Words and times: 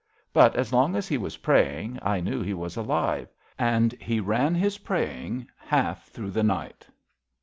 But 0.33 0.55
as 0.55 0.73
long 0.73 0.95
as 0.95 1.07
he 1.07 1.19
was 1.19 1.37
praying 1.45 1.99
I 2.01 2.21
knew 2.21 2.41
he 2.41 2.55
was 2.55 2.75
alive, 2.75 3.27
and 3.59 3.93
he 4.01 4.19
ran 4.19 4.55
his 4.55 4.79
praying 4.79 5.47
half 5.59 6.05
through 6.07 6.31
the 6.31 6.41
night. 6.41 6.87